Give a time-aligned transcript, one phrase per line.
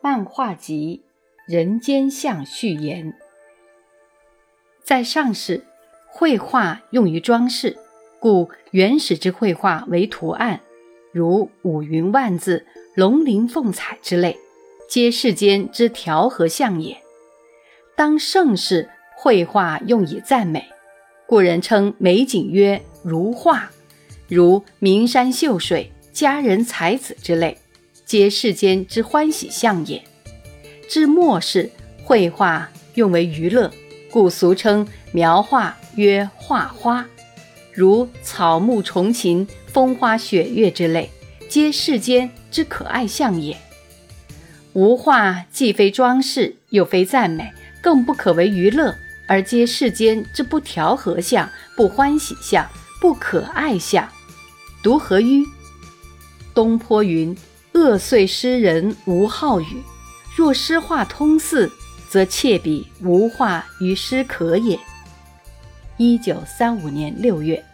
[0.00, 1.02] 漫画集
[1.52, 3.12] 《人间相序言》。
[4.84, 5.64] 在上世，
[6.06, 7.76] 绘画用于装饰，
[8.20, 10.60] 故原始之绘画为图案，
[11.10, 14.38] 如五云万字、龙鳞凤彩之类，
[14.88, 16.96] 皆世间之调和相也。
[17.96, 20.64] 当盛世，绘画用以赞美，
[21.26, 23.68] 故人称美景曰如画，
[24.28, 27.58] 如名山秀水、佳人才子之类。
[28.08, 30.02] 皆世间之欢喜相也。
[30.88, 31.70] 至末世，
[32.04, 33.70] 绘画用为娱乐，
[34.10, 37.06] 故俗称描画曰画花。
[37.74, 41.10] 如草木虫禽、风花雪月之类，
[41.50, 43.54] 皆世间之可爱相也。
[44.72, 47.52] 无画既非装饰，又非赞美，
[47.82, 48.96] 更不可为娱乐，
[49.26, 51.46] 而皆世间之不调和相、
[51.76, 52.66] 不欢喜相、
[53.02, 54.08] 不可爱相。
[54.82, 55.44] 独何于？
[56.54, 57.36] 东坡云。
[57.74, 59.82] 恶岁诗人无好语，
[60.36, 61.70] 若诗画通似，
[62.08, 64.78] 则窃比无画于诗可也。
[65.96, 67.64] 一九三五年六月。